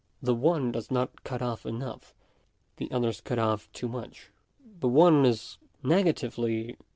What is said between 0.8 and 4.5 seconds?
not cut off enough; the, other cuts off too much.